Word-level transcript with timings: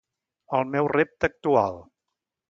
El 0.59 0.63
meu 0.75 0.89
repte 0.93 1.29
actual. 1.33 1.77